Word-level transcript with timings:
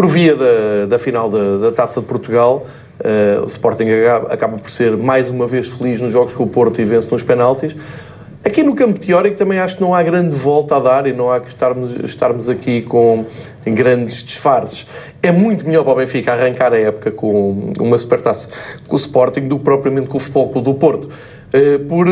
por 0.00 0.06
via 0.06 0.34
da, 0.34 0.86
da 0.88 0.98
final 0.98 1.28
da, 1.28 1.58
da 1.58 1.72
Taça 1.72 2.00
de 2.00 2.06
Portugal, 2.06 2.66
uh, 3.00 3.42
o 3.42 3.46
Sporting 3.46 3.84
acaba, 4.30 4.56
por 4.56 4.70
ser 4.70 4.96
mais 4.96 5.28
uma 5.28 5.46
vez 5.46 5.68
feliz 5.68 6.00
nos 6.00 6.10
jogos 6.10 6.32
com 6.32 6.44
o 6.44 6.46
Porto 6.46 6.80
e 6.80 6.84
vence 6.84 7.06
nos 7.12 7.22
penaltis. 7.22 7.76
Aqui 8.42 8.62
no 8.62 8.74
campo 8.74 8.98
teórico 8.98 9.36
também 9.36 9.58
acho 9.58 9.76
que 9.76 9.82
não 9.82 9.94
há 9.94 10.02
grande 10.02 10.34
volta 10.34 10.76
a 10.76 10.80
dar 10.80 11.06
e 11.06 11.12
não 11.12 11.30
há 11.30 11.38
que 11.38 11.48
estarmos, 11.48 11.94
estarmos 12.02 12.48
aqui 12.48 12.80
com 12.80 13.26
grandes 13.66 14.22
disfarces. 14.22 14.86
É 15.22 15.30
muito 15.30 15.66
melhor 15.66 15.84
para 15.84 15.92
o 15.92 15.96
Benfica 15.96 16.32
arrancar 16.32 16.72
a 16.72 16.78
época 16.78 17.10
com 17.10 17.70
uma 17.78 17.98
supertaça 17.98 18.48
com 18.88 18.94
o 18.94 18.98
Sporting 18.98 19.48
do 19.48 19.58
que 19.58 19.64
propriamente 19.64 20.08
com 20.08 20.16
o 20.16 20.20
Futebol 20.20 20.48
Clube 20.48 20.64
do 20.64 20.74
Porto. 20.76 21.10
Uh, 21.52 21.78
por 21.84 22.08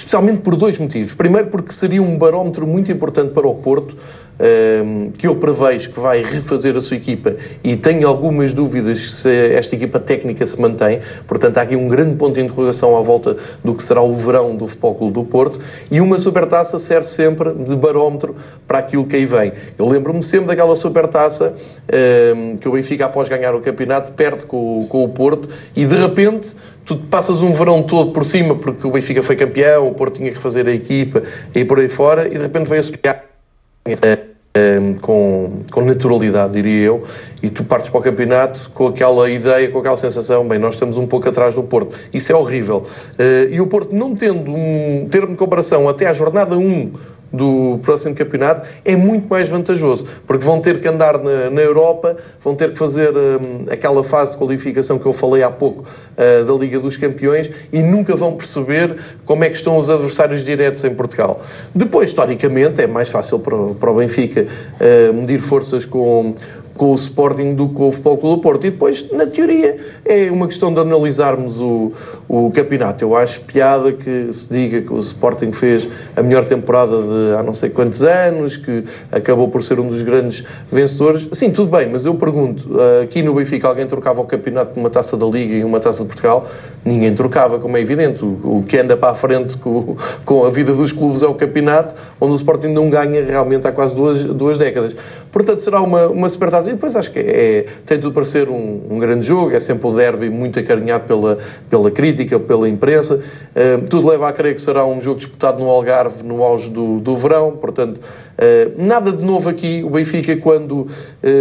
especialmente 0.00 0.40
por 0.40 0.56
dois 0.56 0.78
motivos. 0.78 1.12
Primeiro, 1.12 1.48
porque 1.48 1.72
seria 1.72 2.02
um 2.02 2.16
barómetro 2.16 2.66
muito 2.66 2.90
importante 2.90 3.32
para 3.32 3.46
o 3.46 3.54
Porto, 3.54 3.94
ehm, 4.38 5.10
que 5.10 5.26
eu 5.26 5.36
prevejo 5.36 5.90
que 5.90 6.00
vai 6.00 6.24
refazer 6.24 6.74
a 6.74 6.80
sua 6.80 6.96
equipa 6.96 7.36
e 7.62 7.76
tenho 7.76 8.08
algumas 8.08 8.54
dúvidas 8.54 9.12
se 9.12 9.28
esta 9.52 9.76
equipa 9.76 10.00
técnica 10.00 10.44
se 10.46 10.58
mantém. 10.58 11.00
Portanto, 11.26 11.58
há 11.58 11.62
aqui 11.62 11.76
um 11.76 11.86
grande 11.86 12.16
ponto 12.16 12.34
de 12.34 12.40
interrogação 12.40 12.96
à 12.96 13.02
volta 13.02 13.36
do 13.62 13.74
que 13.74 13.82
será 13.82 14.00
o 14.00 14.14
verão 14.14 14.56
do 14.56 14.66
Futebol 14.66 14.94
Clube 14.94 15.12
do 15.12 15.24
Porto. 15.24 15.60
E 15.90 16.00
uma 16.00 16.16
supertaça 16.16 16.78
serve 16.78 17.06
sempre 17.06 17.52
de 17.52 17.76
barómetro 17.76 18.34
para 18.66 18.78
aquilo 18.78 19.04
que 19.04 19.16
aí 19.16 19.26
vem. 19.26 19.52
Eu 19.78 19.86
lembro-me 19.86 20.22
sempre 20.22 20.46
daquela 20.46 20.74
supertaça 20.74 21.54
ehm, 21.92 22.56
que 22.56 22.66
o 22.66 22.72
Benfica, 22.72 23.04
após 23.04 23.28
ganhar 23.28 23.54
o 23.54 23.60
campeonato, 23.60 24.12
perde 24.12 24.44
com, 24.44 24.86
com 24.88 25.04
o 25.04 25.10
Porto 25.10 25.46
e 25.76 25.84
de 25.84 25.96
repente 25.96 26.48
tu 26.90 26.96
passas 26.96 27.40
um 27.40 27.52
verão 27.52 27.84
todo 27.84 28.10
por 28.10 28.24
cima 28.24 28.56
porque 28.56 28.84
o 28.84 28.90
Benfica 28.90 29.22
foi 29.22 29.36
campeão, 29.36 29.86
o 29.86 29.94
Porto 29.94 30.16
tinha 30.16 30.32
que 30.32 30.40
fazer 30.40 30.66
a 30.66 30.74
equipa 30.74 31.22
e 31.54 31.64
por 31.64 31.78
aí 31.78 31.88
fora, 31.88 32.26
e 32.26 32.32
de 32.32 32.38
repente 32.38 32.68
veio-se 32.68 32.92
eh, 33.04 34.18
eh, 34.52 34.80
com, 35.00 35.62
com 35.70 35.84
naturalidade, 35.84 36.54
diria 36.54 36.86
eu, 36.86 37.04
e 37.40 37.48
tu 37.48 37.62
partes 37.62 37.90
para 37.90 38.00
o 38.00 38.02
campeonato 38.02 38.72
com 38.74 38.88
aquela 38.88 39.30
ideia, 39.30 39.70
com 39.70 39.78
aquela 39.78 39.96
sensação, 39.96 40.48
bem, 40.48 40.58
nós 40.58 40.74
estamos 40.74 40.96
um 40.96 41.06
pouco 41.06 41.28
atrás 41.28 41.54
do 41.54 41.62
Porto. 41.62 41.96
Isso 42.12 42.32
é 42.32 42.34
horrível. 42.34 42.84
Eh, 43.16 43.50
e 43.52 43.60
o 43.60 43.68
Porto, 43.68 43.94
não 43.94 44.16
tendo 44.16 44.50
um 44.50 45.06
termo 45.08 45.28
de 45.28 45.36
comparação 45.36 45.88
até 45.88 46.06
à 46.06 46.12
jornada 46.12 46.58
1 46.58 46.92
do 47.32 47.78
próximo 47.82 48.14
campeonato 48.14 48.68
é 48.84 48.96
muito 48.96 49.28
mais 49.28 49.48
vantajoso, 49.48 50.06
porque 50.26 50.44
vão 50.44 50.60
ter 50.60 50.80
que 50.80 50.88
andar 50.88 51.18
na, 51.18 51.50
na 51.50 51.60
Europa, 51.60 52.16
vão 52.42 52.54
ter 52.54 52.72
que 52.72 52.78
fazer 52.78 53.12
um, 53.16 53.70
aquela 53.70 54.02
fase 54.02 54.32
de 54.32 54.38
qualificação 54.38 54.98
que 54.98 55.06
eu 55.06 55.12
falei 55.12 55.42
há 55.42 55.50
pouco 55.50 55.82
uh, 55.82 56.44
da 56.44 56.52
Liga 56.54 56.78
dos 56.78 56.96
Campeões 56.96 57.50
e 57.72 57.80
nunca 57.80 58.16
vão 58.16 58.32
perceber 58.32 58.96
como 59.24 59.44
é 59.44 59.48
que 59.48 59.56
estão 59.56 59.76
os 59.78 59.88
adversários 59.88 60.44
diretos 60.44 60.82
em 60.84 60.94
Portugal. 60.94 61.40
Depois, 61.74 62.10
historicamente, 62.10 62.82
é 62.82 62.86
mais 62.86 63.08
fácil 63.08 63.38
para, 63.38 63.56
para 63.78 63.90
o 63.90 63.94
Benfica 63.94 64.46
uh, 64.46 65.14
medir 65.14 65.38
forças 65.38 65.84
com 65.84 66.34
com 66.80 66.92
o 66.92 66.94
Sporting 66.94 67.54
do 67.54 67.68
que 67.68 67.74
com 67.74 67.90
o 67.90 68.16
Clube 68.16 68.36
do 68.36 68.38
Porto. 68.38 68.66
E 68.66 68.70
depois, 68.70 69.12
na 69.12 69.26
teoria, 69.26 69.76
é 70.02 70.30
uma 70.30 70.46
questão 70.46 70.72
de 70.72 70.80
analisarmos 70.80 71.60
o, 71.60 71.92
o 72.26 72.50
campeonato. 72.52 73.04
Eu 73.04 73.14
acho 73.14 73.42
piada 73.42 73.92
que 73.92 74.32
se 74.32 74.48
diga 74.50 74.80
que 74.80 74.90
o 74.90 74.98
Sporting 74.98 75.52
fez 75.52 75.86
a 76.16 76.22
melhor 76.22 76.46
temporada 76.46 76.96
de 77.02 77.36
há 77.36 77.42
não 77.42 77.52
sei 77.52 77.68
quantos 77.68 78.02
anos, 78.02 78.56
que 78.56 78.82
acabou 79.12 79.48
por 79.48 79.62
ser 79.62 79.78
um 79.78 79.88
dos 79.88 80.00
grandes 80.00 80.42
vencedores. 80.72 81.28
Sim, 81.32 81.50
tudo 81.50 81.70
bem, 81.70 81.86
mas 81.86 82.06
eu 82.06 82.14
pergunto, 82.14 82.70
aqui 83.02 83.22
no 83.22 83.34
Benfica 83.34 83.68
alguém 83.68 83.86
trocava 83.86 84.22
o 84.22 84.24
campeonato 84.24 84.72
por 84.72 84.80
uma 84.80 84.88
taça 84.88 85.18
da 85.18 85.26
Liga 85.26 85.52
e 85.56 85.62
uma 85.62 85.80
taça 85.80 86.00
de 86.02 86.06
Portugal? 86.06 86.48
Ninguém 86.82 87.14
trocava, 87.14 87.58
como 87.58 87.76
é 87.76 87.82
evidente. 87.82 88.24
O, 88.24 88.60
o 88.60 88.64
que 88.66 88.78
anda 88.78 88.96
para 88.96 89.10
a 89.10 89.14
frente 89.14 89.58
com, 89.58 89.96
com 90.24 90.46
a 90.46 90.48
vida 90.48 90.72
dos 90.72 90.92
clubes 90.92 91.22
é 91.22 91.26
o 91.26 91.34
campeonato, 91.34 91.94
onde 92.18 92.32
o 92.32 92.36
Sporting 92.36 92.68
não 92.68 92.88
ganha 92.88 93.22
realmente 93.22 93.66
há 93.66 93.72
quase 93.72 93.94
duas, 93.94 94.24
duas 94.24 94.56
décadas. 94.56 94.96
Portanto, 95.30 95.58
será 95.58 95.82
uma, 95.82 96.06
uma 96.06 96.28
supertaça 96.28 96.69
e 96.70 96.74
depois 96.74 96.94
acho 96.94 97.12
que 97.12 97.18
é, 97.18 97.66
tem 97.84 97.98
tudo 97.98 98.14
para 98.14 98.24
ser 98.24 98.48
um, 98.48 98.80
um, 98.90 98.98
grande 98.98 99.26
jogo, 99.26 99.54
é 99.54 99.60
sempre 99.60 99.86
o 99.88 99.92
derby 99.92 100.30
muito 100.30 100.58
acarinhado 100.58 101.04
pela, 101.04 101.38
pela 101.68 101.90
crítica, 101.90 102.38
pela 102.38 102.68
imprensa. 102.68 103.16
Uh, 103.16 103.82
tudo 103.88 104.08
leva 104.08 104.28
a 104.28 104.32
crer 104.32 104.54
que 104.54 104.62
será 104.62 104.86
um 104.86 105.00
jogo 105.00 105.18
disputado 105.18 105.58
no 105.58 105.68
Algarve 105.68 106.22
no 106.22 106.42
auge 106.42 106.70
do, 106.70 107.00
do 107.00 107.16
verão, 107.16 107.52
portanto, 107.52 107.98
uh, 107.98 108.72
nada 108.76 109.10
de 109.10 109.24
novo 109.24 109.48
aqui. 109.48 109.82
O 109.84 109.90
Benfica, 109.90 110.36
quando 110.36 110.72
uh, 110.82 110.88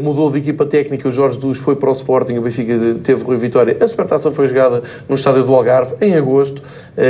mudou 0.00 0.30
de 0.30 0.38
equipa 0.38 0.66
técnica, 0.66 1.08
o 1.08 1.12
Jorge 1.12 1.36
Jesus 1.36 1.58
foi 1.58 1.76
para 1.76 1.88
o 1.88 1.92
Sporting, 1.92 2.38
o 2.38 2.42
Benfica 2.42 2.74
teve 3.02 3.22
Rui 3.22 3.36
Vitória. 3.36 3.76
A 3.80 3.86
Supertaça 3.86 4.30
foi 4.32 4.48
jogada 4.48 4.82
no 5.08 5.14
estádio 5.14 5.44
do 5.44 5.54
Algarve, 5.54 5.94
em 6.00 6.14
agosto. 6.16 6.62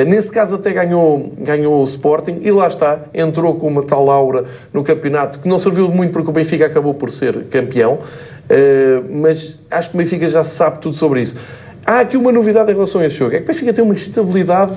nesse 0.07 0.31
caso, 0.31 0.57
até 0.57 0.73
ganhou, 0.73 1.33
ganhou 1.39 1.81
o 1.81 1.85
Sporting 1.85 2.41
e 2.43 2.51
lá 2.51 2.67
está, 2.67 3.01
entrou 3.15 3.55
com 3.55 3.69
uma 3.69 3.83
tal 3.83 4.11
aura 4.11 4.45
no 4.73 4.85
campeonato 4.85 5.39
que 5.39 5.49
não 5.49 5.59
serviu 5.59 5.89
muito 5.89 6.13
porque 6.13 6.29
o 6.29 6.33
Benfica 6.33 6.67
acabou 6.67 6.95
por 6.95 7.11
ser 7.11 7.45
campeão. 7.45 7.99
Uh, 8.03 9.05
mas 9.11 9.59
acho 9.71 9.91
que 9.91 9.97
o 9.97 9.99
Benfica 9.99 10.29
já 10.29 10.45
sabe 10.45 10.81
tudo 10.81 10.95
sobre 10.95 11.23
isso. 11.23 11.39
Há 11.85 12.01
aqui 12.01 12.17
uma 12.17 12.31
novidade 12.31 12.71
em 12.71 12.75
relação 12.75 13.01
a 13.01 13.07
este 13.07 13.19
jogo: 13.19 13.35
é 13.35 13.39
que 13.39 13.45
o 13.45 13.47
Benfica 13.47 13.73
tem 13.73 13.85
uma 13.85 13.95
estabilidade 13.95 14.75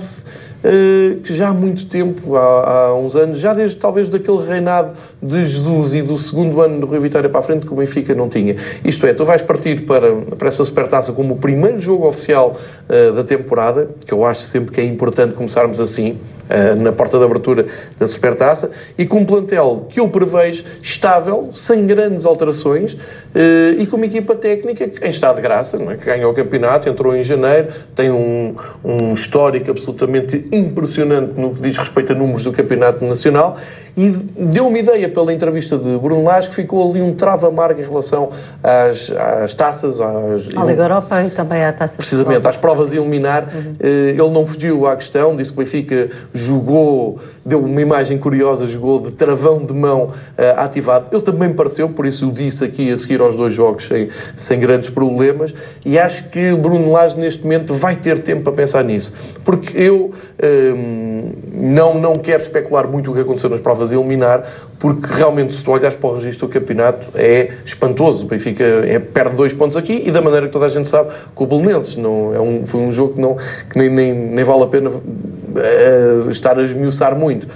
que 1.24 1.34
já 1.34 1.50
há 1.50 1.54
muito 1.54 1.86
tempo, 1.88 2.36
há, 2.36 2.70
há, 2.70 2.96
uns 2.96 3.16
anos, 3.16 3.40
já 3.40 3.54
desde 3.54 3.78
talvez 3.78 4.10
daquele 4.10 4.44
reinado 4.46 4.94
de 5.22 5.46
Jesus 5.46 5.94
e 5.94 6.02
do 6.02 6.18
segundo 6.18 6.62
ano 6.62 6.80
do 6.80 6.86
Rui 6.86 7.00
Vitória 7.00 7.30
para 7.30 7.40
a 7.40 7.44
frente, 7.44 7.66
que 7.66 7.74
o 7.74 7.76
Benfica 7.76 8.16
não 8.16 8.30
tinha. 8.30 8.56
Isto 8.84 9.06
é, 9.06 9.14
tu 9.14 9.24
vais 9.26 9.42
partir 9.42 9.86
para, 9.86 10.12
para 10.38 10.48
essa 10.48 10.64
supertaça 10.64 11.14
como 11.14 11.36
o 11.36 11.38
primeiro 11.38 11.80
jogo 11.82 12.08
oficial 12.08 12.58
uh, 12.90 13.14
da 13.14 13.24
temporada, 13.24 13.90
que 14.06 14.14
eu 14.14 14.26
acho 14.26 14.42
sempre 14.42 14.72
que 14.72 14.82
é 14.82 14.84
importante 14.84 15.34
começarmos 15.34 15.80
assim 15.80 16.18
eh, 16.48 16.76
na 16.76 16.92
porta 16.92 17.18
de 17.18 17.24
abertura 17.24 17.66
da 17.98 18.06
Supertaça 18.06 18.72
e 19.00 19.06
com 19.06 19.18
um 19.18 19.26
plantel 19.26 19.88
que 19.90 20.00
eu 20.00 20.08
prevejo 20.08 20.64
estável, 20.80 21.50
sem 21.52 21.88
grandes 21.88 22.24
alterações 22.24 22.96
eh, 23.34 23.78
e 23.80 23.88
com 23.88 23.98
uma 23.98 24.06
equipa 24.06 24.36
técnica 24.36 24.92
em 25.02 25.10
estado 25.10 25.38
de 25.38 25.42
graça, 25.42 25.76
é? 25.76 25.98
que 25.98 26.06
ganhou 26.06 26.32
o 26.32 26.36
campeonato, 26.36 26.88
entrou 26.88 27.16
em 27.16 27.24
janeiro, 27.24 27.70
tem 27.96 28.12
um, 28.12 28.56
um 28.84 29.14
histórico 29.16 29.72
absolutamente 29.72 30.48
impressionante 30.56 31.40
no 31.40 31.54
que 31.54 31.62
diz 31.62 31.78
respeito 31.78 32.12
a 32.12 32.16
números 32.16 32.44
do 32.44 32.52
campeonato 32.52 33.04
nacional 33.06 33.58
e 33.98 34.10
deu 34.10 34.68
uma 34.68 34.78
ideia 34.78 35.08
pela 35.08 35.32
entrevista 35.32 35.78
de 35.78 35.98
Bruno 35.98 36.24
Lage 36.24 36.50
que 36.50 36.56
ficou 36.56 36.90
ali 36.90 37.02
um 37.02 37.14
trava 37.14 37.48
amargo 37.48 37.80
em 37.80 37.84
relação 37.84 38.30
às, 38.62 39.10
às 39.12 39.54
taças, 39.54 40.02
às... 40.02 40.50
À 40.56 40.66
Liga 40.66 40.84
Europa 40.84 41.24
e 41.24 41.30
também 41.30 41.64
à 41.64 41.72
taça 41.72 41.98
Precisamente, 41.98 42.46
às 42.46 42.58
provas 42.58 42.92
a 42.92 42.96
eliminar. 42.96 43.44
Uhum. 43.44 43.76
Ele 43.80 44.30
não 44.32 44.46
fugiu 44.46 44.86
à 44.86 44.96
questão, 44.98 45.36
disse 45.36 45.54
que 45.54 45.62
o 45.62 45.64
Benfica 45.64 46.10
jogou, 46.34 47.18
deu 47.46 47.64
uma 47.64 47.82
imagem 47.82 48.18
curiosa, 48.18 48.68
jogou 48.68 49.00
de 49.00 49.12
travão 49.12 49.66
de 49.66 49.74
mão 49.74 50.04
uh, 50.04 50.12
ativado. 50.58 51.06
Ele 51.12 51.22
também 51.22 51.50
me 51.50 51.56
pareceu, 51.56 51.88
por 51.88 52.06
isso 52.06 52.28
o 52.28 52.32
disse 52.34 52.66
aqui 52.66 52.92
a 52.92 52.98
seguir 52.98 53.22
aos 53.22 53.38
dois 53.38 53.54
jogos 53.54 53.86
sem, 53.86 54.10
sem 54.36 54.60
grandes 54.60 54.90
problemas 54.90 55.54
e 55.86 55.98
acho 55.98 56.30
que 56.30 56.54
Bruno 56.54 56.92
Lage 56.92 57.18
neste 57.18 57.44
momento 57.44 57.74
vai 57.74 57.96
ter 57.96 58.22
tempo 58.22 58.44
para 58.44 58.54
pensar 58.54 58.84
nisso. 58.84 59.14
Porque 59.44 59.78
eu 59.78 60.12
um, 60.46 61.32
não, 61.54 62.00
não 62.00 62.18
quero 62.18 62.42
especular 62.42 62.88
muito 62.88 63.12
o 63.12 63.14
que 63.14 63.22
aconteceu 63.22 63.50
nas 63.50 63.60
provas 63.60 63.92
a 63.92 63.96
eliminar, 63.96 64.44
porque 64.80 65.14
realmente 65.14 65.54
se 65.54 65.64
tu 65.64 65.72
olhas 65.72 65.96
para 65.96 66.10
o 66.10 66.14
registro 66.16 66.48
do 66.48 66.54
campeonato 66.54 67.10
é 67.16 67.50
espantoso. 67.64 68.26
O 68.26 68.28
Benfica 68.28 68.64
é, 68.64 69.00
perde 69.00 69.36
dois 69.36 69.54
pontos 69.54 69.78
aqui 69.78 70.04
e 70.06 70.12
da 70.12 70.22
maneira 70.22 70.48
que 70.48 70.54
toda 70.54 70.66
a 70.66 70.70
gente 70.70 70.88
sabe 70.88 71.10
com 71.34 71.44
o 71.44 71.48
Belenenses. 71.48 71.96
Não, 71.98 72.34
é 72.34 72.40
um, 72.40 72.66
foi 72.66 72.82
um 72.82 72.92
jogo 72.92 73.14
que, 73.14 73.22
não, 73.22 73.36
que 73.70 73.78
nem, 73.78 73.90
nem, 73.90 74.14
nem 74.14 74.44
vale 74.44 74.64
a 74.64 74.68
pena 74.68 74.90
uh, 74.90 76.30
estar 76.30 76.58
a 76.58 76.64
esmiuçar 76.64 77.18
muito. 77.18 77.48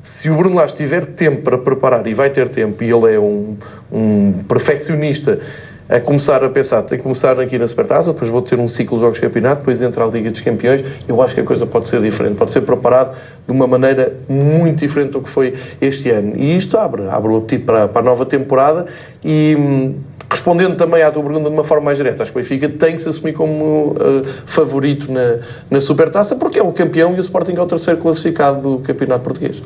Se 0.00 0.28
o 0.28 0.36
Bruno 0.36 0.56
Lage 0.56 0.74
tiver 0.74 1.06
tempo 1.06 1.42
para 1.42 1.56
preparar, 1.56 2.04
e 2.08 2.14
vai 2.14 2.28
ter 2.28 2.48
tempo, 2.48 2.82
e 2.82 2.92
ele 2.92 3.14
é 3.14 3.20
um, 3.20 3.56
um 3.92 4.32
perfeccionista, 4.48 5.38
a 5.92 6.00
começar 6.00 6.42
a 6.42 6.48
pensar, 6.48 6.82
tem 6.82 6.96
que 6.96 7.02
começar 7.02 7.38
aqui 7.38 7.58
na 7.58 7.68
Supertaça, 7.68 8.14
depois 8.14 8.30
vou 8.30 8.40
ter 8.40 8.58
um 8.58 8.66
ciclo 8.66 8.96
de 8.96 9.02
jogos 9.02 9.18
de 9.18 9.26
campeonato, 9.26 9.56
depois 9.56 9.82
entra 9.82 10.04
a 10.04 10.06
Liga 10.06 10.30
dos 10.30 10.40
Campeões, 10.40 10.82
eu 11.06 11.20
acho 11.20 11.34
que 11.34 11.42
a 11.42 11.44
coisa 11.44 11.66
pode 11.66 11.86
ser 11.86 12.00
diferente, 12.00 12.36
pode 12.36 12.50
ser 12.50 12.62
preparado 12.62 13.14
de 13.46 13.52
uma 13.52 13.66
maneira 13.66 14.14
muito 14.26 14.78
diferente 14.78 15.10
do 15.10 15.20
que 15.20 15.28
foi 15.28 15.52
este 15.82 16.08
ano. 16.08 16.32
E 16.36 16.56
isto 16.56 16.78
abre, 16.78 17.06
abre 17.08 17.30
o 17.30 17.36
apetite 17.36 17.64
para, 17.64 17.88
para 17.88 18.00
a 18.00 18.04
nova 18.04 18.24
temporada 18.24 18.86
e 19.22 19.54
hum, 19.58 19.94
Respondendo 20.32 20.76
também 20.78 21.02
à 21.02 21.10
tua 21.10 21.22
pergunta 21.22 21.50
de 21.50 21.54
uma 21.54 21.62
forma 21.62 21.84
mais 21.84 21.98
direta, 21.98 22.22
acho 22.22 22.32
que 22.32 22.38
o 22.38 22.40
Benfica 22.40 22.66
tem 22.66 22.96
que 22.96 23.02
se 23.02 23.08
assumir 23.08 23.34
como 23.34 23.88
uh, 23.90 24.24
favorito 24.46 25.12
na, 25.12 25.40
na 25.70 25.78
Supertaça, 25.78 26.34
porque 26.36 26.58
é 26.58 26.62
o 26.62 26.72
campeão 26.72 27.14
e 27.14 27.18
o 27.18 27.20
Sporting 27.20 27.52
é 27.52 27.60
o 27.60 27.66
terceiro 27.66 28.00
classificado 28.00 28.62
do 28.62 28.78
Campeonato 28.78 29.24
Português. 29.24 29.62